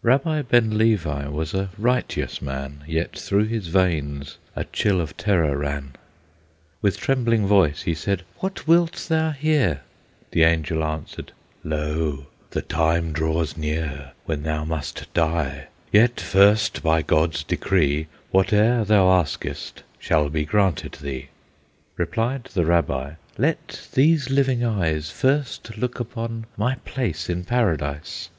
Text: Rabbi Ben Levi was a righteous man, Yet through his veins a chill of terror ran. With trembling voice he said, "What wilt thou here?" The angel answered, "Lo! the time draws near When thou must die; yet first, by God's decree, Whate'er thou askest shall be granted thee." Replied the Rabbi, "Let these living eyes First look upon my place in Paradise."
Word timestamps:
Rabbi 0.00 0.40
Ben 0.40 0.78
Levi 0.78 1.26
was 1.28 1.52
a 1.52 1.68
righteous 1.76 2.40
man, 2.40 2.84
Yet 2.88 3.18
through 3.18 3.44
his 3.48 3.66
veins 3.66 4.38
a 4.56 4.64
chill 4.64 4.98
of 4.98 5.14
terror 5.18 5.58
ran. 5.58 5.92
With 6.80 6.96
trembling 6.96 7.46
voice 7.46 7.82
he 7.82 7.92
said, 7.92 8.22
"What 8.38 8.66
wilt 8.66 8.94
thou 9.10 9.32
here?" 9.32 9.82
The 10.30 10.42
angel 10.44 10.82
answered, 10.82 11.32
"Lo! 11.62 12.28
the 12.48 12.62
time 12.62 13.12
draws 13.12 13.58
near 13.58 14.12
When 14.24 14.42
thou 14.42 14.64
must 14.64 15.12
die; 15.12 15.66
yet 15.92 16.18
first, 16.18 16.82
by 16.82 17.02
God's 17.02 17.44
decree, 17.44 18.06
Whate'er 18.30 18.86
thou 18.86 19.10
askest 19.10 19.82
shall 19.98 20.30
be 20.30 20.46
granted 20.46 20.92
thee." 20.92 21.28
Replied 21.98 22.44
the 22.54 22.64
Rabbi, 22.64 23.16
"Let 23.36 23.86
these 23.92 24.30
living 24.30 24.64
eyes 24.64 25.10
First 25.10 25.76
look 25.76 26.00
upon 26.00 26.46
my 26.56 26.76
place 26.86 27.28
in 27.28 27.44
Paradise." 27.44 28.30